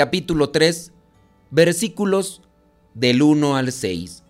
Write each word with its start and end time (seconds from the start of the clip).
capítulo 0.00 0.48
3, 0.48 0.92
versículos 1.50 2.40
del 2.94 3.20
1 3.20 3.54
al 3.54 3.70
6. 3.70 4.22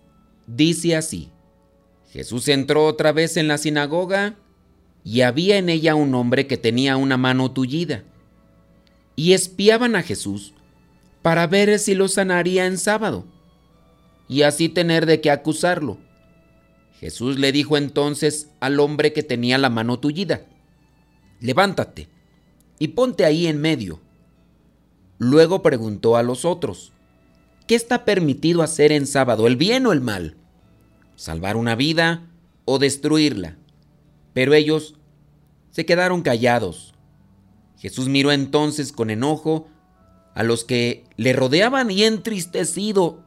Dice 0.45 0.97
así, 0.97 1.31
Jesús 2.11 2.49
entró 2.49 2.85
otra 2.85 3.13
vez 3.13 3.37
en 3.37 3.47
la 3.47 3.57
sinagoga 3.57 4.35
y 5.05 5.21
había 5.21 5.57
en 5.57 5.69
ella 5.69 5.95
un 5.95 6.13
hombre 6.13 6.45
que 6.45 6.57
tenía 6.57 6.97
una 6.97 7.15
mano 7.15 7.51
tullida. 7.51 8.03
Y 9.15 9.31
espiaban 9.31 9.95
a 9.95 10.03
Jesús 10.03 10.53
para 11.21 11.47
ver 11.47 11.79
si 11.79 11.95
lo 11.95 12.09
sanaría 12.09 12.65
en 12.65 12.77
sábado 12.77 13.25
y 14.27 14.41
así 14.41 14.67
tener 14.67 15.05
de 15.05 15.21
qué 15.21 15.31
acusarlo. 15.31 15.99
Jesús 16.99 17.39
le 17.39 17.53
dijo 17.53 17.77
entonces 17.77 18.49
al 18.59 18.77
hombre 18.81 19.13
que 19.13 19.23
tenía 19.23 19.57
la 19.57 19.69
mano 19.69 19.99
tullida, 19.99 20.41
levántate 21.39 22.09
y 22.77 22.89
ponte 22.89 23.23
ahí 23.23 23.47
en 23.47 23.61
medio. 23.61 24.01
Luego 25.23 25.61
preguntó 25.61 26.17
a 26.17 26.23
los 26.23 26.45
otros, 26.45 26.93
¿qué 27.67 27.75
está 27.75 28.05
permitido 28.05 28.63
hacer 28.63 28.91
en 28.91 29.05
sábado, 29.05 29.45
el 29.45 29.55
bien 29.55 29.85
o 29.85 29.91
el 29.91 30.01
mal? 30.01 30.35
¿Salvar 31.15 31.57
una 31.57 31.75
vida 31.75 32.27
o 32.65 32.79
destruirla? 32.79 33.55
Pero 34.33 34.55
ellos 34.55 34.95
se 35.69 35.85
quedaron 35.85 36.23
callados. 36.23 36.95
Jesús 37.77 38.07
miró 38.07 38.31
entonces 38.31 38.91
con 38.91 39.11
enojo 39.11 39.67
a 40.33 40.41
los 40.41 40.63
que 40.63 41.03
le 41.17 41.33
rodeaban 41.33 41.91
y 41.91 42.03
entristecido 42.03 43.23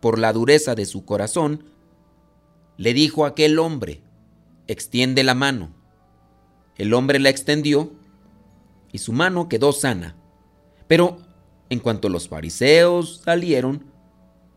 por 0.00 0.18
la 0.18 0.30
dureza 0.34 0.74
de 0.74 0.84
su 0.84 1.06
corazón, 1.06 1.64
le 2.76 2.92
dijo 2.92 3.24
a 3.24 3.28
aquel 3.28 3.58
hombre, 3.58 4.02
extiende 4.66 5.24
la 5.24 5.34
mano. 5.34 5.70
El 6.76 6.92
hombre 6.92 7.18
la 7.18 7.30
extendió 7.30 7.94
y 8.92 8.98
su 8.98 9.14
mano 9.14 9.48
quedó 9.48 9.72
sana. 9.72 10.16
Pero 10.86 11.18
en 11.70 11.80
cuanto 11.80 12.08
los 12.08 12.28
fariseos 12.28 13.22
salieron, 13.24 13.84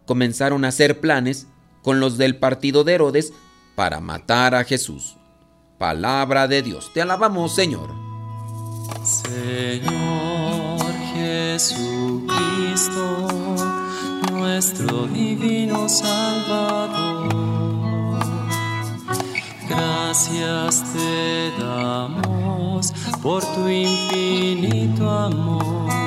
comenzaron 0.05 0.65
a 0.65 0.69
hacer 0.69 0.99
planes 0.99 1.47
con 1.81 1.99
los 1.99 2.17
del 2.17 2.37
partido 2.37 2.83
de 2.83 2.93
Herodes 2.93 3.33
para 3.75 3.99
matar 3.99 4.55
a 4.55 4.63
Jesús. 4.63 5.17
Palabra 5.77 6.47
de 6.47 6.61
Dios, 6.63 6.91
te 6.93 7.01
alabamos 7.01 7.55
Señor. 7.55 7.89
Señor 9.03 10.81
Jesucristo, 11.13 12.27
nuestro 14.31 15.07
divino 15.07 15.87
Salvador 15.87 17.57
Gracias 19.69 20.83
te 20.93 21.51
damos 21.59 22.93
por 23.21 23.43
tu 23.53 23.67
infinito 23.67 25.09
amor. 25.09 26.06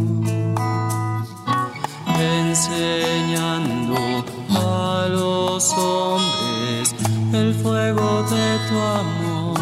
el 7.33 7.53
fuego 7.55 8.23
de 8.23 8.59
tu 8.67 8.77
amor. 8.77 9.59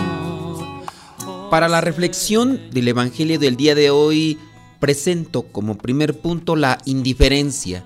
Para 1.50 1.68
la 1.68 1.82
reflexión 1.82 2.70
del 2.72 2.88
Evangelio 2.88 3.40
del 3.40 3.56
día 3.56 3.76
de 3.76 3.90
hoy, 3.90 4.38
presento 4.80 5.44
como 5.52 5.78
primer 5.78 6.20
punto 6.20 6.56
la 6.56 6.78
indiferencia 6.86 7.84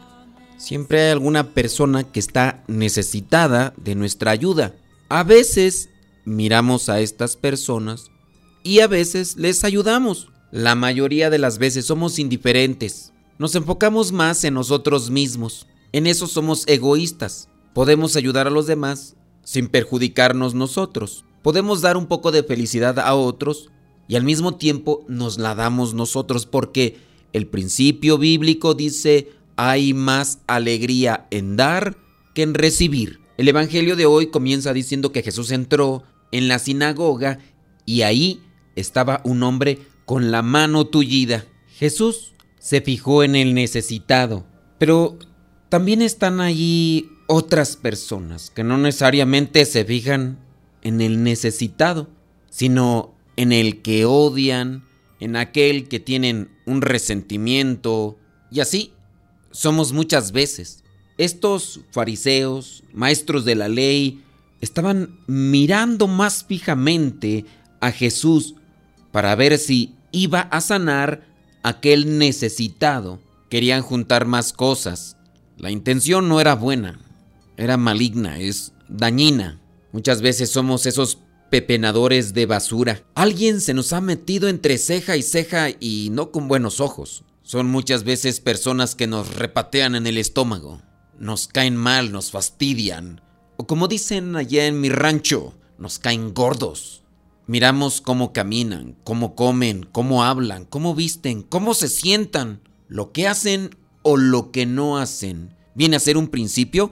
Siempre 0.63 1.01
hay 1.01 1.11
alguna 1.11 1.53
persona 1.53 2.05
que 2.05 2.21
está 2.21 2.63
necesitada 2.67 3.73
de 3.75 3.95
nuestra 3.95 4.31
ayuda. 4.31 4.73
A 5.09 5.23
veces 5.23 5.89
miramos 6.23 6.87
a 6.87 7.01
estas 7.01 7.35
personas 7.35 8.05
y 8.63 8.79
a 8.79 8.87
veces 8.87 9.35
les 9.35 9.65
ayudamos. 9.65 10.29
La 10.51 10.75
mayoría 10.75 11.29
de 11.29 11.37
las 11.37 11.57
veces 11.57 11.85
somos 11.85 12.17
indiferentes. 12.17 13.11
Nos 13.39 13.55
enfocamos 13.55 14.13
más 14.13 14.45
en 14.45 14.53
nosotros 14.53 15.09
mismos. 15.09 15.67
En 15.91 16.07
eso 16.07 16.27
somos 16.27 16.63
egoístas. 16.67 17.49
Podemos 17.73 18.15
ayudar 18.15 18.47
a 18.47 18.51
los 18.51 18.67
demás 18.67 19.15
sin 19.43 19.67
perjudicarnos 19.67 20.53
nosotros. 20.53 21.25
Podemos 21.41 21.81
dar 21.81 21.97
un 21.97 22.05
poco 22.05 22.31
de 22.31 22.43
felicidad 22.43 22.99
a 22.99 23.15
otros 23.15 23.69
y 24.07 24.15
al 24.15 24.23
mismo 24.23 24.55
tiempo 24.55 25.03
nos 25.07 25.37
la 25.37 25.55
damos 25.55 25.93
nosotros 25.93 26.45
porque 26.45 26.97
el 27.33 27.47
principio 27.47 28.17
bíblico 28.17 28.75
dice 28.75 29.31
hay 29.55 29.93
más 29.93 30.39
alegría 30.47 31.27
en 31.31 31.55
dar 31.55 31.97
que 32.33 32.43
en 32.43 32.53
recibir. 32.53 33.19
El 33.37 33.47
Evangelio 33.47 33.95
de 33.95 34.05
hoy 34.05 34.27
comienza 34.27 34.73
diciendo 34.73 35.11
que 35.11 35.23
Jesús 35.23 35.51
entró 35.51 36.03
en 36.31 36.47
la 36.47 36.59
sinagoga 36.59 37.39
y 37.85 38.01
ahí 38.03 38.41
estaba 38.75 39.21
un 39.23 39.43
hombre 39.43 39.79
con 40.05 40.31
la 40.31 40.41
mano 40.41 40.85
tullida. 40.85 41.45
Jesús 41.67 42.33
se 42.59 42.81
fijó 42.81 43.23
en 43.23 43.35
el 43.35 43.53
necesitado, 43.53 44.45
pero 44.77 45.17
también 45.69 46.01
están 46.01 46.39
allí 46.39 47.09
otras 47.33 47.77
personas 47.77 48.51
que 48.51 48.63
no 48.63 48.77
necesariamente 48.77 49.65
se 49.65 49.83
fijan 49.85 50.37
en 50.83 51.01
el 51.01 51.23
necesitado, 51.23 52.07
sino 52.51 53.15
en 53.37 53.51
el 53.51 53.81
que 53.81 54.05
odian, 54.05 54.83
en 55.19 55.35
aquel 55.35 55.87
que 55.87 55.99
tienen 55.99 56.51
un 56.67 56.83
resentimiento 56.83 58.19
y 58.51 58.59
así 58.59 58.93
somos 59.49 59.93
muchas 59.93 60.31
veces. 60.31 60.83
Estos 61.17 61.79
fariseos, 61.89 62.83
maestros 62.93 63.45
de 63.45 63.55
la 63.55 63.67
ley, 63.67 64.23
estaban 64.61 65.19
mirando 65.25 66.07
más 66.07 66.43
fijamente 66.43 67.45
a 67.79 67.91
Jesús 67.91 68.53
para 69.11 69.33
ver 69.33 69.57
si 69.57 69.95
iba 70.11 70.41
a 70.41 70.61
sanar 70.61 71.25
aquel 71.63 72.19
necesitado. 72.19 73.19
Querían 73.49 73.81
juntar 73.81 74.27
más 74.27 74.53
cosas. 74.53 75.17
La 75.57 75.71
intención 75.71 76.29
no 76.29 76.39
era 76.39 76.55
buena, 76.55 76.99
era 77.57 77.77
maligna, 77.77 78.39
es 78.39 78.73
dañina. 78.87 79.59
Muchas 79.91 80.21
veces 80.21 80.49
somos 80.49 80.85
esos 80.85 81.19
pepenadores 81.49 82.33
de 82.33 82.45
basura. 82.47 83.03
Alguien 83.13 83.61
se 83.61 83.73
nos 83.73 83.93
ha 83.93 84.01
metido 84.01 84.49
entre 84.49 84.77
ceja 84.77 85.17
y 85.17 85.23
ceja 85.23 85.69
y 85.79 86.09
no 86.11 86.31
con 86.31 86.47
buenos 86.47 86.79
ojos. 86.79 87.25
Son 87.43 87.67
muchas 87.67 88.03
veces 88.03 88.39
personas 88.39 88.95
que 88.95 89.05
nos 89.05 89.35
repatean 89.35 89.95
en 89.95 90.07
el 90.07 90.17
estómago, 90.17 90.81
nos 91.19 91.47
caen 91.47 91.75
mal, 91.75 92.11
nos 92.11 92.31
fastidian, 92.31 93.21
o 93.57 93.67
como 93.67 93.87
dicen 93.87 94.35
allá 94.35 94.65
en 94.65 94.79
mi 94.79 94.89
rancho, 94.89 95.53
nos 95.77 95.99
caen 95.99 96.33
gordos. 96.33 97.03
Miramos 97.45 97.99
cómo 97.99 98.31
caminan, 98.31 98.95
cómo 99.03 99.35
comen, 99.35 99.85
cómo 99.91 100.23
hablan, 100.23 100.65
cómo 100.65 100.95
visten, 100.95 101.43
cómo 101.43 101.73
se 101.73 101.89
sientan, 101.89 102.61
lo 102.87 103.11
que 103.11 103.27
hacen 103.27 103.77
o 104.01 104.17
lo 104.17 104.51
que 104.51 104.65
no 104.65 104.97
hacen. 104.97 105.53
Viene 105.75 105.97
a 105.97 105.99
ser 105.99 106.17
un 106.17 106.29
principio 106.29 106.91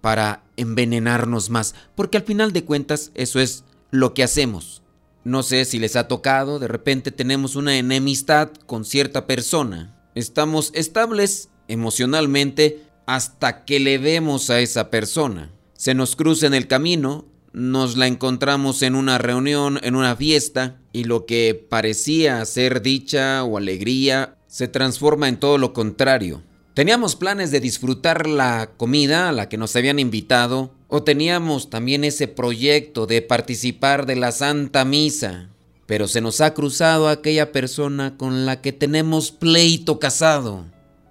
para 0.00 0.44
envenenarnos 0.56 1.50
más, 1.50 1.74
porque 1.94 2.18
al 2.18 2.24
final 2.24 2.52
de 2.52 2.64
cuentas 2.64 3.10
eso 3.14 3.40
es 3.40 3.64
lo 3.90 4.14
que 4.14 4.22
hacemos. 4.22 4.82
No 5.24 5.42
sé 5.42 5.64
si 5.64 5.78
les 5.78 5.96
ha 5.96 6.08
tocado, 6.08 6.58
de 6.58 6.68
repente 6.68 7.10
tenemos 7.10 7.56
una 7.56 7.76
enemistad 7.76 8.50
con 8.66 8.84
cierta 8.84 9.26
persona. 9.26 9.94
Estamos 10.14 10.70
estables 10.74 11.50
emocionalmente 11.68 12.82
hasta 13.06 13.64
que 13.64 13.80
le 13.80 13.98
vemos 13.98 14.50
a 14.50 14.60
esa 14.60 14.90
persona. 14.90 15.50
Se 15.74 15.94
nos 15.94 16.16
cruza 16.16 16.46
en 16.46 16.54
el 16.54 16.66
camino, 16.66 17.26
nos 17.52 17.96
la 17.96 18.06
encontramos 18.06 18.82
en 18.82 18.94
una 18.94 19.18
reunión, 19.18 19.78
en 19.82 19.96
una 19.96 20.16
fiesta, 20.16 20.80
y 20.92 21.04
lo 21.04 21.26
que 21.26 21.54
parecía 21.68 22.44
ser 22.44 22.82
dicha 22.82 23.44
o 23.44 23.58
alegría 23.58 24.36
se 24.46 24.68
transforma 24.68 25.28
en 25.28 25.38
todo 25.38 25.58
lo 25.58 25.72
contrario. 25.72 26.42
Teníamos 26.78 27.16
planes 27.16 27.50
de 27.50 27.58
disfrutar 27.58 28.28
la 28.28 28.70
comida 28.76 29.28
a 29.28 29.32
la 29.32 29.48
que 29.48 29.56
nos 29.56 29.74
habían 29.74 29.98
invitado 29.98 30.70
o 30.86 31.02
teníamos 31.02 31.70
también 31.70 32.04
ese 32.04 32.28
proyecto 32.28 33.08
de 33.08 33.20
participar 33.20 34.06
de 34.06 34.14
la 34.14 34.30
Santa 34.30 34.84
Misa, 34.84 35.48
pero 35.86 36.06
se 36.06 36.20
nos 36.20 36.40
ha 36.40 36.54
cruzado 36.54 37.08
aquella 37.08 37.50
persona 37.50 38.16
con 38.16 38.46
la 38.46 38.60
que 38.60 38.70
tenemos 38.70 39.32
pleito 39.32 39.98
casado. 39.98 40.66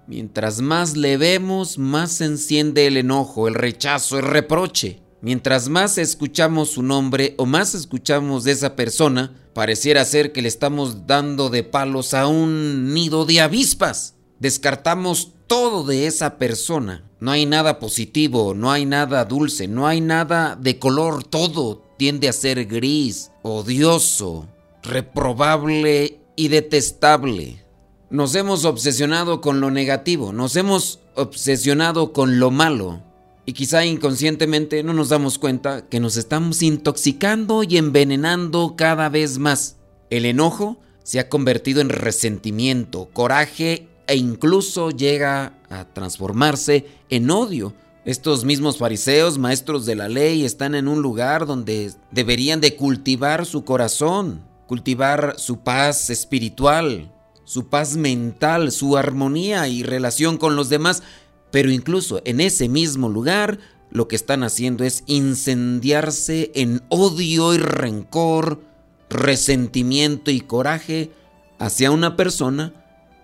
Mientras 0.06 0.62
más 0.62 0.96
le 0.96 1.18
vemos, 1.18 1.76
más 1.76 2.12
se 2.12 2.24
enciende 2.24 2.86
el 2.86 2.96
enojo, 2.96 3.46
el 3.46 3.52
rechazo, 3.52 4.18
el 4.18 4.24
reproche. 4.24 5.02
Mientras 5.20 5.68
más 5.68 5.98
escuchamos 5.98 6.70
su 6.70 6.82
nombre 6.82 7.34
o 7.36 7.44
más 7.44 7.74
escuchamos 7.74 8.44
de 8.44 8.52
esa 8.52 8.74
persona, 8.74 9.34
pareciera 9.52 10.06
ser 10.06 10.32
que 10.32 10.40
le 10.40 10.48
estamos 10.48 11.06
dando 11.06 11.50
de 11.50 11.62
palos 11.62 12.14
a 12.14 12.26
un 12.26 12.94
nido 12.94 13.26
de 13.26 13.42
avispas. 13.42 14.14
Descartamos 14.38 15.32
todo 15.46 15.84
de 15.84 16.06
esa 16.06 16.38
persona. 16.38 17.02
No 17.20 17.32
hay 17.32 17.46
nada 17.46 17.80
positivo, 17.80 18.54
no 18.54 18.70
hay 18.70 18.86
nada 18.86 19.24
dulce, 19.24 19.66
no 19.66 19.88
hay 19.88 20.00
nada 20.00 20.56
de 20.60 20.78
color, 20.78 21.24
todo 21.24 21.82
tiende 21.96 22.28
a 22.28 22.32
ser 22.32 22.66
gris, 22.66 23.32
odioso, 23.42 24.46
reprobable 24.82 26.20
y 26.36 26.48
detestable. 26.48 27.64
Nos 28.10 28.34
hemos 28.36 28.64
obsesionado 28.64 29.40
con 29.40 29.60
lo 29.60 29.70
negativo, 29.70 30.32
nos 30.32 30.54
hemos 30.54 31.00
obsesionado 31.16 32.12
con 32.12 32.38
lo 32.38 32.52
malo 32.52 33.02
y 33.44 33.54
quizá 33.54 33.84
inconscientemente 33.84 34.82
no 34.82 34.92
nos 34.92 35.08
damos 35.08 35.38
cuenta 35.38 35.88
que 35.88 36.00
nos 36.00 36.16
estamos 36.16 36.62
intoxicando 36.62 37.64
y 37.64 37.76
envenenando 37.76 38.74
cada 38.76 39.08
vez 39.08 39.38
más. 39.38 39.76
El 40.10 40.24
enojo 40.26 40.78
se 41.02 41.18
ha 41.18 41.28
convertido 41.28 41.80
en 41.80 41.88
resentimiento, 41.88 43.08
coraje 43.12 43.88
e 44.08 44.16
incluso 44.16 44.90
llega 44.90 45.52
a 45.68 45.84
transformarse 45.84 46.86
en 47.10 47.30
odio. 47.30 47.74
Estos 48.04 48.44
mismos 48.44 48.78
fariseos, 48.78 49.38
maestros 49.38 49.84
de 49.84 49.94
la 49.94 50.08
ley, 50.08 50.44
están 50.44 50.74
en 50.74 50.88
un 50.88 51.02
lugar 51.02 51.44
donde 51.44 51.92
deberían 52.10 52.62
de 52.62 52.74
cultivar 52.74 53.44
su 53.44 53.64
corazón, 53.64 54.42
cultivar 54.66 55.34
su 55.36 55.58
paz 55.58 56.08
espiritual, 56.08 57.12
su 57.44 57.68
paz 57.68 57.96
mental, 57.96 58.72
su 58.72 58.96
armonía 58.96 59.68
y 59.68 59.82
relación 59.82 60.38
con 60.38 60.56
los 60.56 60.70
demás, 60.70 61.02
pero 61.50 61.70
incluso 61.70 62.22
en 62.24 62.40
ese 62.40 62.68
mismo 62.70 63.10
lugar 63.10 63.58
lo 63.90 64.08
que 64.08 64.16
están 64.16 64.42
haciendo 64.42 64.84
es 64.84 65.04
incendiarse 65.06 66.50
en 66.54 66.82
odio 66.88 67.52
y 67.52 67.58
rencor, 67.58 68.62
resentimiento 69.10 70.30
y 70.30 70.40
coraje 70.40 71.10
hacia 71.58 71.90
una 71.90 72.16
persona 72.16 72.72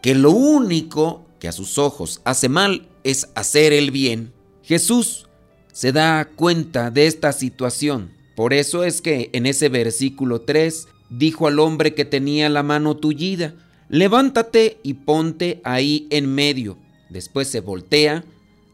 que 0.05 0.15
lo 0.15 0.33
único 0.33 1.25
que 1.41 1.49
a 1.49 1.53
sus 1.53 1.79
ojos 1.79 2.21
hace 2.25 2.51
mal 2.51 2.89
es 3.05 3.31
hacer 3.35 3.73
el 3.73 3.91
bien. 3.91 4.35
Jesús 4.63 5.29
se 5.73 5.93
da 5.93 6.27
cuenta 6.27 6.91
de 6.91 7.07
esta 7.07 7.33
situación. 7.33 8.13
Por 8.37 8.53
eso 8.53 8.85
es 8.85 9.01
que 9.01 9.31
en 9.33 9.47
ese 9.47 9.71
versículo 9.71 10.43
3 10.43 10.89
dijo 11.09 11.47
al 11.47 11.59
hombre 11.59 11.95
que 11.95 12.05
tenía 12.05 12.51
la 12.51 12.63
mano 12.63 12.99
tullida, 12.99 13.55
levántate 13.89 14.79
y 14.83 14.93
ponte 14.93 15.63
ahí 15.65 16.07
en 16.11 16.35
medio. 16.35 16.77
Después 17.09 17.49
se 17.49 17.61
voltea 17.61 18.27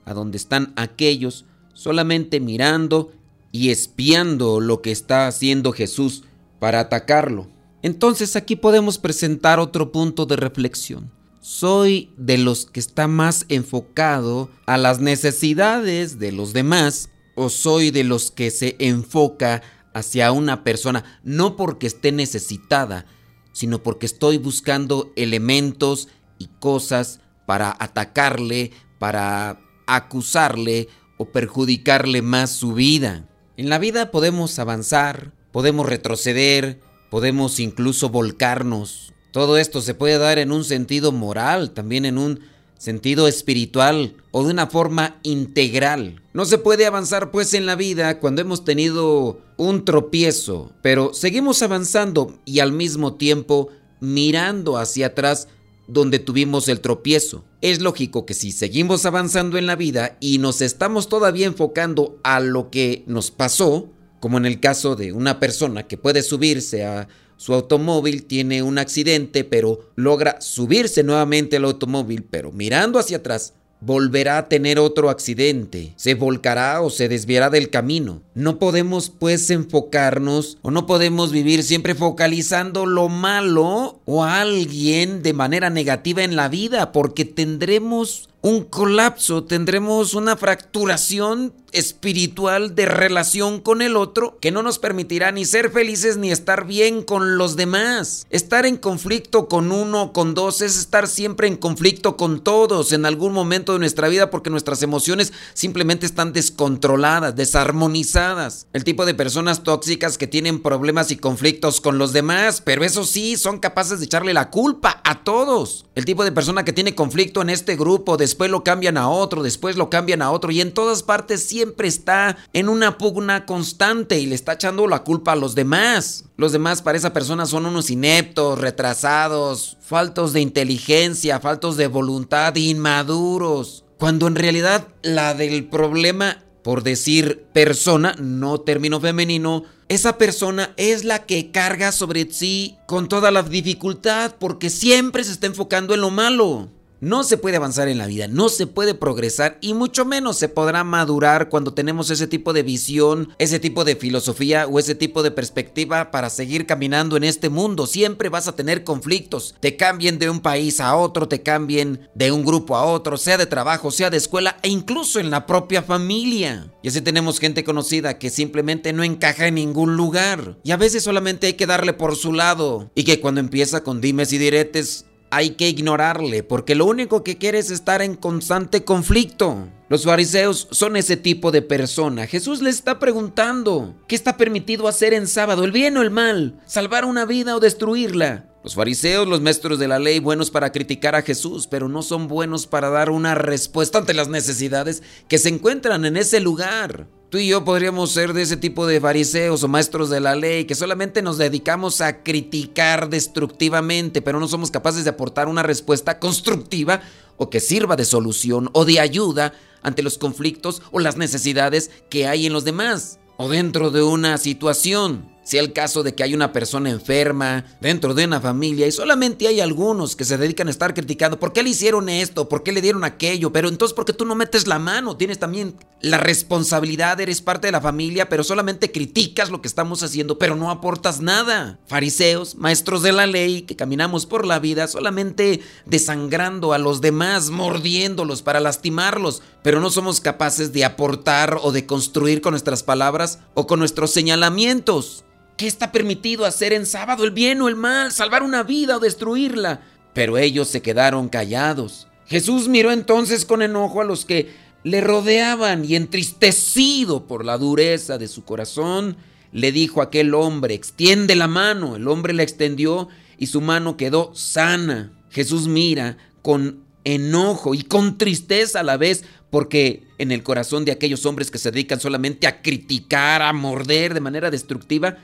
a 0.04 0.14
donde 0.14 0.36
están 0.36 0.72
aquellos, 0.74 1.44
solamente 1.74 2.40
mirando 2.40 3.12
y 3.52 3.70
espiando 3.70 4.58
lo 4.58 4.82
que 4.82 4.90
está 4.90 5.28
haciendo 5.28 5.70
Jesús 5.70 6.24
para 6.58 6.80
atacarlo. 6.80 7.46
Entonces 7.82 8.34
aquí 8.34 8.56
podemos 8.56 8.98
presentar 8.98 9.60
otro 9.60 9.92
punto 9.92 10.26
de 10.26 10.34
reflexión. 10.34 11.19
Soy 11.40 12.12
de 12.18 12.36
los 12.36 12.66
que 12.66 12.80
está 12.80 13.08
más 13.08 13.46
enfocado 13.48 14.50
a 14.66 14.76
las 14.76 15.00
necesidades 15.00 16.18
de 16.18 16.32
los 16.32 16.52
demás 16.52 17.08
o 17.34 17.48
soy 17.48 17.90
de 17.90 18.04
los 18.04 18.30
que 18.30 18.50
se 18.50 18.76
enfoca 18.78 19.62
hacia 19.94 20.32
una 20.32 20.62
persona 20.64 21.20
no 21.24 21.56
porque 21.56 21.86
esté 21.86 22.12
necesitada, 22.12 23.06
sino 23.52 23.82
porque 23.82 24.04
estoy 24.04 24.36
buscando 24.36 25.12
elementos 25.16 26.08
y 26.38 26.48
cosas 26.58 27.20
para 27.46 27.74
atacarle, 27.78 28.72
para 28.98 29.60
acusarle 29.86 30.88
o 31.16 31.32
perjudicarle 31.32 32.20
más 32.20 32.50
su 32.50 32.74
vida. 32.74 33.28
En 33.56 33.68
la 33.70 33.78
vida 33.78 34.10
podemos 34.10 34.58
avanzar, 34.58 35.32
podemos 35.52 35.86
retroceder, 35.86 36.80
podemos 37.10 37.60
incluso 37.60 38.10
volcarnos. 38.10 39.12
Todo 39.32 39.56
esto 39.56 39.80
se 39.80 39.94
puede 39.94 40.18
dar 40.18 40.38
en 40.38 40.52
un 40.52 40.64
sentido 40.64 41.12
moral, 41.12 41.70
también 41.70 42.04
en 42.04 42.18
un 42.18 42.40
sentido 42.78 43.28
espiritual 43.28 44.14
o 44.30 44.44
de 44.44 44.52
una 44.52 44.66
forma 44.66 45.18
integral. 45.22 46.22
No 46.32 46.46
se 46.46 46.56
puede 46.56 46.86
avanzar 46.86 47.30
pues 47.30 47.52
en 47.52 47.66
la 47.66 47.76
vida 47.76 48.18
cuando 48.20 48.40
hemos 48.40 48.64
tenido 48.64 49.38
un 49.58 49.84
tropiezo, 49.84 50.72
pero 50.80 51.12
seguimos 51.12 51.60
avanzando 51.62 52.38
y 52.46 52.60
al 52.60 52.72
mismo 52.72 53.14
tiempo 53.14 53.68
mirando 54.00 54.78
hacia 54.78 55.08
atrás 55.08 55.46
donde 55.88 56.18
tuvimos 56.18 56.68
el 56.68 56.80
tropiezo. 56.80 57.44
Es 57.60 57.80
lógico 57.80 58.24
que 58.24 58.32
si 58.32 58.52
seguimos 58.52 59.04
avanzando 59.04 59.58
en 59.58 59.66
la 59.66 59.76
vida 59.76 60.16
y 60.18 60.38
nos 60.38 60.62
estamos 60.62 61.08
todavía 61.08 61.46
enfocando 61.46 62.18
a 62.22 62.40
lo 62.40 62.70
que 62.70 63.04
nos 63.06 63.30
pasó, 63.30 63.90
como 64.20 64.38
en 64.38 64.46
el 64.46 64.60
caso 64.60 64.96
de 64.96 65.12
una 65.12 65.38
persona 65.38 65.86
que 65.86 65.98
puede 65.98 66.22
subirse 66.22 66.84
a 66.84 67.08
su 67.40 67.54
automóvil 67.54 68.24
tiene 68.24 68.62
un 68.62 68.76
accidente, 68.76 69.44
pero 69.44 69.88
logra 69.96 70.42
subirse 70.42 71.02
nuevamente 71.02 71.56
al 71.56 71.64
automóvil, 71.64 72.22
pero 72.22 72.52
mirando 72.52 72.98
hacia 72.98 73.16
atrás, 73.16 73.54
volverá 73.80 74.36
a 74.36 74.48
tener 74.50 74.78
otro 74.78 75.08
accidente, 75.08 75.94
se 75.96 76.12
volcará 76.12 76.82
o 76.82 76.90
se 76.90 77.08
desviará 77.08 77.48
del 77.48 77.70
camino. 77.70 78.20
No 78.34 78.58
podemos 78.58 79.08
pues 79.08 79.48
enfocarnos 79.48 80.58
o 80.60 80.70
no 80.70 80.84
podemos 80.84 81.32
vivir 81.32 81.62
siempre 81.62 81.94
focalizando 81.94 82.84
lo 82.84 83.08
malo 83.08 84.00
o 84.04 84.22
a 84.22 84.42
alguien 84.42 85.22
de 85.22 85.32
manera 85.32 85.70
negativa 85.70 86.22
en 86.22 86.36
la 86.36 86.50
vida, 86.50 86.92
porque 86.92 87.24
tendremos 87.24 88.28
un 88.42 88.64
colapso, 88.64 89.44
tendremos 89.44 90.14
una 90.14 90.36
fracturación 90.36 91.52
espiritual 91.72 92.74
de 92.74 92.86
relación 92.86 93.60
con 93.60 93.82
el 93.82 93.96
otro 93.96 94.38
que 94.40 94.50
no 94.50 94.62
nos 94.62 94.78
permitirá 94.78 95.32
ni 95.32 95.44
ser 95.44 95.70
felices 95.70 96.16
ni 96.16 96.30
estar 96.30 96.66
bien 96.66 97.02
con 97.02 97.38
los 97.38 97.56
demás. 97.56 98.26
Estar 98.30 98.66
en 98.66 98.76
conflicto 98.76 99.48
con 99.48 99.72
uno, 99.72 100.12
con 100.12 100.34
dos, 100.34 100.62
es 100.62 100.76
estar 100.76 101.06
siempre 101.06 101.48
en 101.48 101.56
conflicto 101.56 102.16
con 102.16 102.42
todos 102.42 102.92
en 102.92 103.06
algún 103.06 103.32
momento 103.32 103.72
de 103.72 103.78
nuestra 103.78 104.08
vida 104.08 104.30
porque 104.30 104.50
nuestras 104.50 104.82
emociones 104.82 105.32
simplemente 105.54 106.06
están 106.06 106.32
descontroladas, 106.32 107.36
desarmonizadas. 107.36 108.66
El 108.72 108.84
tipo 108.84 109.06
de 109.06 109.14
personas 109.14 109.62
tóxicas 109.62 110.18
que 110.18 110.26
tienen 110.26 110.62
problemas 110.62 111.10
y 111.10 111.16
conflictos 111.16 111.80
con 111.80 111.98
los 111.98 112.12
demás, 112.12 112.60
pero 112.60 112.84
eso 112.84 113.04
sí, 113.04 113.36
son 113.36 113.58
capaces 113.58 113.98
de 113.98 114.06
echarle 114.06 114.34
la 114.34 114.50
culpa 114.50 115.00
a 115.04 115.22
todos. 115.22 115.86
El 115.94 116.04
tipo 116.04 116.24
de 116.24 116.32
persona 116.32 116.64
que 116.64 116.72
tiene 116.72 116.94
conflicto 116.94 117.42
en 117.42 117.50
este 117.50 117.76
grupo, 117.76 118.16
después 118.30 118.48
lo 118.52 118.62
cambian 118.62 118.96
a 118.96 119.08
otro, 119.08 119.42
después 119.42 119.76
lo 119.76 119.90
cambian 119.90 120.22
a 120.22 120.30
otro 120.30 120.52
y 120.52 120.60
en 120.60 120.72
todas 120.72 121.02
partes 121.02 121.42
siempre 121.42 121.88
está 121.88 122.36
en 122.52 122.68
una 122.68 122.96
pugna 122.96 123.44
constante 123.44 124.20
y 124.20 124.26
le 124.26 124.36
está 124.36 124.52
echando 124.52 124.86
la 124.86 125.02
culpa 125.02 125.32
a 125.32 125.36
los 125.36 125.56
demás. 125.56 126.26
Los 126.36 126.52
demás 126.52 126.80
para 126.80 126.96
esa 126.96 127.12
persona 127.12 127.44
son 127.44 127.66
unos 127.66 127.90
ineptos, 127.90 128.60
retrasados, 128.60 129.78
faltos 129.80 130.32
de 130.32 130.42
inteligencia, 130.42 131.40
faltos 131.40 131.76
de 131.76 131.88
voluntad, 131.88 132.54
inmaduros. 132.54 133.84
Cuando 133.98 134.28
en 134.28 134.36
realidad 134.36 134.86
la 135.02 135.34
del 135.34 135.64
problema, 135.64 136.44
por 136.62 136.84
decir 136.84 137.46
persona, 137.52 138.14
no 138.16 138.60
término 138.60 139.00
femenino, 139.00 139.64
esa 139.88 140.18
persona 140.18 140.72
es 140.76 141.02
la 141.02 141.26
que 141.26 141.50
carga 141.50 141.90
sobre 141.90 142.32
sí 142.32 142.76
con 142.86 143.08
toda 143.08 143.32
la 143.32 143.42
dificultad 143.42 144.36
porque 144.38 144.70
siempre 144.70 145.24
se 145.24 145.32
está 145.32 145.48
enfocando 145.48 145.94
en 145.94 146.00
lo 146.02 146.10
malo. 146.10 146.68
No 147.02 147.24
se 147.24 147.38
puede 147.38 147.56
avanzar 147.56 147.88
en 147.88 147.96
la 147.96 148.06
vida, 148.06 148.28
no 148.28 148.50
se 148.50 148.66
puede 148.66 148.94
progresar 148.94 149.56
y 149.62 149.72
mucho 149.72 150.04
menos 150.04 150.36
se 150.36 150.50
podrá 150.50 150.84
madurar 150.84 151.48
cuando 151.48 151.72
tenemos 151.72 152.10
ese 152.10 152.26
tipo 152.26 152.52
de 152.52 152.62
visión, 152.62 153.30
ese 153.38 153.58
tipo 153.58 153.84
de 153.84 153.96
filosofía 153.96 154.66
o 154.66 154.78
ese 154.78 154.94
tipo 154.94 155.22
de 155.22 155.30
perspectiva 155.30 156.10
para 156.10 156.28
seguir 156.28 156.66
caminando 156.66 157.16
en 157.16 157.24
este 157.24 157.48
mundo. 157.48 157.86
Siempre 157.86 158.28
vas 158.28 158.48
a 158.48 158.54
tener 158.54 158.84
conflictos, 158.84 159.54
te 159.60 159.76
cambien 159.76 160.18
de 160.18 160.28
un 160.28 160.40
país 160.40 160.78
a 160.78 160.94
otro, 160.94 161.26
te 161.26 161.40
cambien 161.40 162.10
de 162.14 162.32
un 162.32 162.44
grupo 162.44 162.76
a 162.76 162.84
otro, 162.84 163.16
sea 163.16 163.38
de 163.38 163.46
trabajo, 163.46 163.90
sea 163.90 164.10
de 164.10 164.18
escuela 164.18 164.58
e 164.62 164.68
incluso 164.68 165.20
en 165.20 165.30
la 165.30 165.46
propia 165.46 165.82
familia. 165.82 166.70
Y 166.82 166.88
así 166.88 167.00
tenemos 167.00 167.38
gente 167.38 167.64
conocida 167.64 168.18
que 168.18 168.28
simplemente 168.28 168.92
no 168.92 169.04
encaja 169.04 169.46
en 169.46 169.54
ningún 169.54 169.96
lugar 169.96 170.58
y 170.62 170.72
a 170.72 170.76
veces 170.76 171.02
solamente 171.02 171.46
hay 171.46 171.54
que 171.54 171.66
darle 171.66 171.94
por 171.94 172.14
su 172.14 172.34
lado 172.34 172.90
y 172.94 173.04
que 173.04 173.20
cuando 173.20 173.40
empieza 173.40 173.82
con 173.82 174.02
dimes 174.02 174.34
y 174.34 174.38
diretes 174.38 175.06
hay 175.30 175.50
que 175.50 175.68
ignorarle, 175.68 176.42
porque 176.42 176.74
lo 176.74 176.86
único 176.86 177.22
que 177.24 177.38
quiere 177.38 177.58
es 177.58 177.70
estar 177.70 178.02
en 178.02 178.16
constante 178.16 178.84
conflicto. 178.84 179.68
Los 179.88 180.04
fariseos 180.04 180.68
son 180.70 180.96
ese 180.96 181.16
tipo 181.16 181.50
de 181.50 181.62
persona. 181.62 182.26
Jesús 182.26 182.62
les 182.62 182.76
está 182.76 182.98
preguntando, 182.98 183.94
¿qué 184.06 184.14
está 184.14 184.36
permitido 184.36 184.88
hacer 184.88 185.14
en 185.14 185.26
sábado, 185.26 185.64
el 185.64 185.72
bien 185.72 185.96
o 185.96 186.02
el 186.02 186.10
mal? 186.10 186.60
¿Salvar 186.66 187.04
una 187.04 187.24
vida 187.24 187.56
o 187.56 187.60
destruirla? 187.60 188.46
Los 188.62 188.74
fariseos, 188.74 189.26
los 189.26 189.40
maestros 189.40 189.78
de 189.78 189.88
la 189.88 189.98
ley, 189.98 190.18
buenos 190.18 190.50
para 190.50 190.70
criticar 190.70 191.14
a 191.14 191.22
Jesús, 191.22 191.66
pero 191.66 191.88
no 191.88 192.02
son 192.02 192.28
buenos 192.28 192.66
para 192.66 192.90
dar 192.90 193.08
una 193.08 193.34
respuesta 193.34 193.98
ante 193.98 194.12
las 194.12 194.28
necesidades 194.28 195.02
que 195.28 195.38
se 195.38 195.48
encuentran 195.48 196.04
en 196.04 196.18
ese 196.18 196.40
lugar. 196.40 197.08
Tú 197.30 197.38
y 197.38 197.46
yo 197.46 197.64
podríamos 197.64 198.10
ser 198.10 198.32
de 198.32 198.42
ese 198.42 198.56
tipo 198.56 198.88
de 198.88 199.00
fariseos 199.00 199.62
o 199.62 199.68
maestros 199.68 200.10
de 200.10 200.18
la 200.18 200.34
ley 200.34 200.64
que 200.64 200.74
solamente 200.74 201.22
nos 201.22 201.38
dedicamos 201.38 202.00
a 202.00 202.24
criticar 202.24 203.08
destructivamente, 203.08 204.20
pero 204.20 204.40
no 204.40 204.48
somos 204.48 204.72
capaces 204.72 205.04
de 205.04 205.10
aportar 205.10 205.46
una 205.46 205.62
respuesta 205.62 206.18
constructiva 206.18 207.02
o 207.36 207.48
que 207.48 207.60
sirva 207.60 207.94
de 207.94 208.04
solución 208.04 208.68
o 208.72 208.84
de 208.84 208.98
ayuda 208.98 209.54
ante 209.80 210.02
los 210.02 210.18
conflictos 210.18 210.82
o 210.90 210.98
las 210.98 211.16
necesidades 211.16 211.92
que 212.08 212.26
hay 212.26 212.46
en 212.46 212.52
los 212.52 212.64
demás 212.64 213.20
o 213.36 213.48
dentro 213.48 213.92
de 213.92 214.02
una 214.02 214.36
situación 214.36 215.30
sea 215.50 215.62
el 215.62 215.72
caso 215.72 216.04
de 216.04 216.14
que 216.14 216.22
hay 216.22 216.32
una 216.32 216.52
persona 216.52 216.90
enferma 216.90 217.64
dentro 217.80 218.14
de 218.14 218.24
una 218.24 218.40
familia 218.40 218.86
y 218.86 218.92
solamente 218.92 219.48
hay 219.48 219.58
algunos 219.58 220.14
que 220.14 220.24
se 220.24 220.38
dedican 220.38 220.68
a 220.68 220.70
estar 220.70 220.94
criticando, 220.94 221.40
¿por 221.40 221.52
qué 221.52 221.64
le 221.64 221.70
hicieron 221.70 222.08
esto? 222.08 222.48
¿Por 222.48 222.62
qué 222.62 222.70
le 222.70 222.80
dieron 222.80 223.02
aquello? 223.02 223.52
Pero 223.52 223.68
entonces, 223.68 223.92
¿por 223.92 224.04
qué 224.04 224.12
tú 224.12 224.24
no 224.24 224.36
metes 224.36 224.68
la 224.68 224.78
mano? 224.78 225.16
Tienes 225.16 225.40
también 225.40 225.74
la 226.00 226.18
responsabilidad, 226.18 227.20
eres 227.20 227.42
parte 227.42 227.66
de 227.66 227.72
la 227.72 227.80
familia, 227.80 228.28
pero 228.28 228.44
solamente 228.44 228.92
criticas 228.92 229.50
lo 229.50 229.60
que 229.60 229.66
estamos 229.66 230.04
haciendo, 230.04 230.38
pero 230.38 230.54
no 230.54 230.70
aportas 230.70 231.20
nada. 231.20 231.80
Fariseos, 231.88 232.54
maestros 232.54 233.02
de 233.02 233.10
la 233.10 233.26
ley, 233.26 233.62
que 233.62 233.74
caminamos 233.74 234.26
por 234.26 234.46
la 234.46 234.60
vida 234.60 234.86
solamente 234.86 235.62
desangrando 235.84 236.72
a 236.72 236.78
los 236.78 237.00
demás, 237.00 237.50
mordiéndolos 237.50 238.42
para 238.42 238.60
lastimarlos, 238.60 239.42
pero 239.64 239.80
no 239.80 239.90
somos 239.90 240.20
capaces 240.20 240.72
de 240.72 240.84
aportar 240.84 241.58
o 241.60 241.72
de 241.72 241.86
construir 241.86 242.40
con 242.40 242.52
nuestras 242.52 242.84
palabras 242.84 243.40
o 243.54 243.66
con 243.66 243.80
nuestros 243.80 244.12
señalamientos. 244.12 245.24
¿Qué 245.60 245.66
está 245.66 245.92
permitido 245.92 246.46
hacer 246.46 246.72
en 246.72 246.86
sábado? 246.86 247.22
¿El 247.22 247.32
bien 247.32 247.60
o 247.60 247.68
el 247.68 247.76
mal? 247.76 248.12
¿Salvar 248.12 248.42
una 248.42 248.62
vida 248.62 248.96
o 248.96 248.98
destruirla? 248.98 249.82
Pero 250.14 250.38
ellos 250.38 250.68
se 250.68 250.80
quedaron 250.80 251.28
callados. 251.28 252.08
Jesús 252.24 252.66
miró 252.66 252.92
entonces 252.92 253.44
con 253.44 253.60
enojo 253.60 254.00
a 254.00 254.04
los 254.04 254.24
que 254.24 254.54
le 254.84 255.02
rodeaban 255.02 255.84
y 255.84 255.96
entristecido 255.96 257.26
por 257.26 257.44
la 257.44 257.58
dureza 257.58 258.16
de 258.16 258.26
su 258.26 258.42
corazón, 258.42 259.18
le 259.52 259.70
dijo 259.70 260.00
a 260.00 260.04
aquel 260.04 260.32
hombre, 260.32 260.72
extiende 260.72 261.36
la 261.36 261.46
mano. 261.46 261.96
El 261.96 262.08
hombre 262.08 262.32
la 262.32 262.42
extendió 262.42 263.08
y 263.36 263.48
su 263.48 263.60
mano 263.60 263.98
quedó 263.98 264.34
sana. 264.34 265.12
Jesús 265.28 265.68
mira 265.68 266.16
con 266.40 266.84
enojo 267.04 267.74
y 267.74 267.82
con 267.82 268.16
tristeza 268.16 268.80
a 268.80 268.82
la 268.82 268.96
vez 268.96 269.24
porque 269.50 270.04
en 270.16 270.32
el 270.32 270.42
corazón 270.42 270.86
de 270.86 270.92
aquellos 270.92 271.26
hombres 271.26 271.50
que 271.50 271.58
se 271.58 271.70
dedican 271.70 272.00
solamente 272.00 272.46
a 272.46 272.62
criticar, 272.62 273.42
a 273.42 273.52
morder 273.52 274.14
de 274.14 274.20
manera 274.20 274.50
destructiva, 274.50 275.18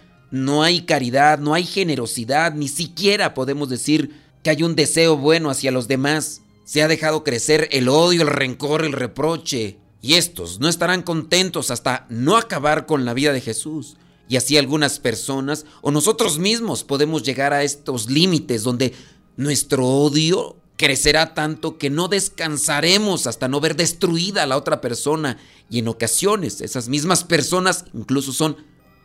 no 0.44 0.62
hay 0.62 0.82
caridad, 0.82 1.38
no 1.38 1.54
hay 1.54 1.64
generosidad, 1.64 2.54
ni 2.54 2.68
siquiera 2.68 3.34
podemos 3.34 3.68
decir 3.68 4.10
que 4.42 4.50
hay 4.50 4.62
un 4.62 4.76
deseo 4.76 5.16
bueno 5.16 5.50
hacia 5.50 5.70
los 5.70 5.88
demás. 5.88 6.42
Se 6.64 6.82
ha 6.82 6.88
dejado 6.88 7.24
crecer 7.24 7.68
el 7.72 7.88
odio, 7.88 8.22
el 8.22 8.28
rencor, 8.28 8.84
el 8.84 8.92
reproche. 8.92 9.78
Y 10.02 10.14
estos 10.14 10.60
no 10.60 10.68
estarán 10.68 11.02
contentos 11.02 11.70
hasta 11.70 12.06
no 12.10 12.36
acabar 12.36 12.86
con 12.86 13.04
la 13.04 13.14
vida 13.14 13.32
de 13.32 13.40
Jesús. 13.40 13.96
Y 14.28 14.36
así 14.36 14.56
algunas 14.56 14.98
personas 14.98 15.64
o 15.82 15.90
nosotros 15.90 16.38
mismos 16.38 16.84
podemos 16.84 17.22
llegar 17.22 17.52
a 17.52 17.62
estos 17.62 18.10
límites 18.10 18.62
donde 18.62 18.92
nuestro 19.36 19.86
odio 19.86 20.56
crecerá 20.76 21.32
tanto 21.34 21.78
que 21.78 21.90
no 21.90 22.08
descansaremos 22.08 23.26
hasta 23.26 23.48
no 23.48 23.60
ver 23.60 23.76
destruida 23.76 24.42
a 24.42 24.46
la 24.46 24.56
otra 24.56 24.80
persona. 24.80 25.38
Y 25.70 25.78
en 25.78 25.88
ocasiones 25.88 26.60
esas 26.60 26.88
mismas 26.88 27.24
personas 27.24 27.84
incluso 27.94 28.32
son 28.32 28.56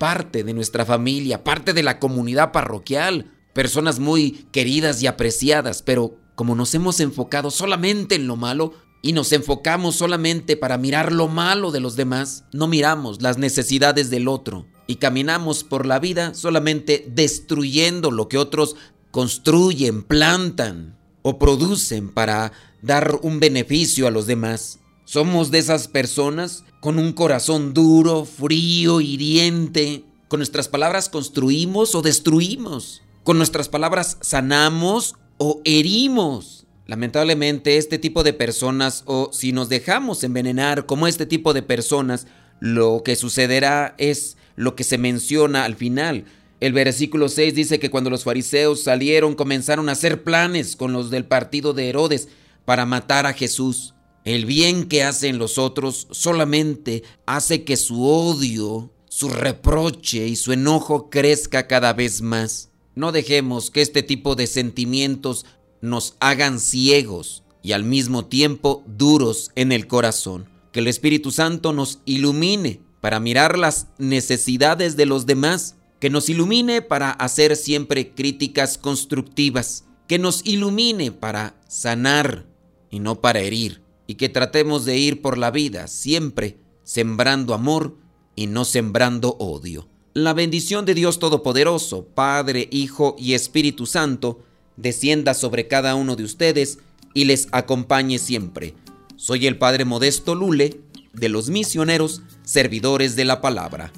parte 0.02 0.44
de 0.44 0.56
nuestra 0.56 0.84
familia, 0.84 1.44
parte 1.44 1.74
de 1.74 1.84
la 1.84 2.00
comunidad 2.00 2.52
parroquial, 2.52 3.28
personas 3.54 4.00
muy 4.00 4.48
queridas 4.52 5.04
y 5.04 5.06
apreciadas, 5.06 5.84
pero 5.84 6.18
como 6.34 6.56
nos 6.56 6.74
hemos 6.74 7.00
enfocado 7.00 7.52
solamente 7.52 8.16
en 8.16 8.26
lo 8.26 8.36
malo 8.36 8.74
y 9.04 9.14
nos 9.14 9.32
enfocamos 9.32 9.96
solamente 9.96 10.58
para 10.58 10.80
mirar 10.80 11.12
lo 11.12 11.28
malo 11.28 11.70
de 11.70 11.82
los 11.82 11.96
demás, 11.98 12.46
no 12.52 12.66
miramos 12.66 13.22
las 13.22 13.38
necesidades 13.38 14.10
del 14.10 14.28
otro 14.28 14.66
y 14.88 14.96
caminamos 14.96 15.64
por 15.64 15.86
la 15.86 16.00
vida 16.00 16.34
solamente 16.34 17.06
destruyendo 17.08 18.10
lo 18.10 18.28
que 18.28 18.40
otros 18.40 18.78
construyen, 19.12 20.02
plantan 20.02 20.98
o 21.22 21.38
producen 21.38 22.10
para 22.10 22.54
dar 22.82 23.20
un 23.22 23.40
beneficio 23.40 24.08
a 24.08 24.12
los 24.12 24.26
demás. 24.26 24.80
Somos 25.06 25.52
de 25.52 25.60
esas 25.60 25.88
personas 25.88 26.64
con 26.82 26.98
un 26.98 27.14
corazón 27.14 27.74
duro, 27.74 28.26
frío, 28.26 29.00
hiriente. 29.00 30.04
Con 30.28 30.40
nuestras 30.40 30.68
palabras 30.68 31.10
construimos 31.10 31.94
o 31.96 32.02
destruimos. 32.02 33.04
Con 33.24 33.38
nuestras 33.38 33.70
palabras 33.70 34.18
sanamos 34.20 35.16
o 35.38 35.62
herimos. 35.64 36.66
Lamentablemente 36.88 37.78
este 37.78 38.00
tipo 38.00 38.24
de 38.24 38.34
personas 38.34 39.04
o 39.06 39.30
si 39.32 39.52
nos 39.52 39.70
dejamos 39.70 40.24
envenenar 40.24 40.88
como 40.88 41.08
este 41.08 41.28
tipo 41.28 41.54
de 41.54 41.62
personas, 41.62 42.26
lo 42.60 43.04
que 43.06 43.16
sucederá 43.16 43.94
es 44.00 44.36
lo 44.56 44.76
que 44.76 44.84
se 44.84 44.98
menciona 44.98 45.66
al 45.66 45.76
final. 45.76 46.26
El 46.60 46.74
versículo 46.74 47.30
6 47.30 47.54
dice 47.54 47.80
que 47.80 47.92
cuando 47.92 48.10
los 48.10 48.24
fariseos 48.24 48.84
salieron 48.84 49.36
comenzaron 49.36 49.88
a 49.88 49.92
hacer 49.92 50.24
planes 50.24 50.76
con 50.76 50.94
los 50.94 51.12
del 51.12 51.26
partido 51.26 51.74
de 51.74 51.90
Herodes 51.90 52.28
para 52.66 52.88
matar 52.88 53.28
a 53.28 53.34
Jesús. 53.34 53.94
El 54.24 54.46
bien 54.46 54.88
que 54.88 55.04
hacen 55.04 55.40
los 55.40 55.58
otros 55.58 56.08
solamente 56.12 57.04
hace 57.26 57.64
que 57.64 57.76
su 57.76 58.06
odio, 58.06 58.92
su 59.10 59.30
reproche 59.30 60.28
y 60.28 60.36
su 60.36 60.54
enojo 60.54 61.10
crezca 61.10 61.68
cada 61.68 61.94
vez 61.94 62.22
más. 62.22 62.70
No 62.94 63.12
dejemos 63.12 63.72
que 63.72 63.82
este 63.82 64.04
tipo 64.04 64.36
de 64.36 64.46
sentimientos 64.46 65.48
nos 65.82 66.18
hagan 66.20 66.60
ciegos 66.60 67.44
y 67.64 67.72
al 67.72 67.84
mismo 67.84 68.26
tiempo 68.26 68.84
duros 68.86 69.50
en 69.56 69.72
el 69.72 69.88
corazón. 69.88 70.48
Que 70.72 70.82
el 70.82 70.88
Espíritu 70.88 71.32
Santo 71.32 71.74
nos 71.74 72.00
ilumine 72.06 72.80
para 73.02 73.20
mirar 73.20 73.58
las 73.58 73.88
necesidades 73.98 74.98
de 74.98 75.08
los 75.08 75.26
demás, 75.26 75.78
que 76.00 76.12
nos 76.12 76.30
ilumine 76.30 76.84
para 76.84 77.10
hacer 77.10 77.56
siempre 77.56 78.14
críticas 78.14 78.78
constructivas, 78.78 79.86
que 80.08 80.20
nos 80.20 80.46
ilumine 80.46 81.12
para 81.12 81.60
sanar 81.68 82.46
y 82.92 83.00
no 83.00 83.20
para 83.20 83.40
herir 83.40 83.82
y 84.08 84.16
que 84.16 84.30
tratemos 84.30 84.86
de 84.86 84.98
ir 84.98 85.22
por 85.22 85.38
la 85.38 85.52
vida 85.52 85.88
siempre 85.88 86.58
sembrando 86.84 87.54
amor 87.54 87.96
y 88.36 88.48
no 88.48 88.66
sembrando 88.66 89.36
odio. 89.40 89.88
La 90.14 90.34
bendición 90.34 90.86
de 90.86 90.94
Dios 90.94 91.20
Todopoderoso, 91.20 92.06
Padre, 92.06 92.68
Hijo 92.72 93.16
y 93.18 93.34
Espíritu 93.34 93.86
Santo, 93.86 94.44
descienda 94.76 95.34
sobre 95.34 95.68
cada 95.68 95.96
uno 95.96 96.16
de 96.16 96.24
ustedes 96.24 96.80
y 97.14 97.26
les 97.26 97.48
acompañe 97.52 98.20
siempre. 98.20 98.74
Soy 99.16 99.48
el 99.48 99.58
Padre 99.58 99.86
Modesto 99.86 100.36
Lule, 100.36 100.82
de 101.14 101.30
los 101.30 101.50
misioneros, 101.50 102.22
servidores 102.44 103.16
de 103.16 103.26
la 103.26 103.42
palabra. 103.42 103.92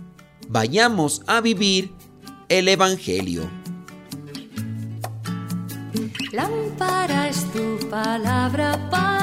Vayamos 0.50 1.22
a 1.26 1.42
vivir 1.42 1.92
el 2.50 2.68
Evangelio. 2.68 3.50
Tu 7.54 7.90
palabra 7.90 8.90
para 8.90 9.23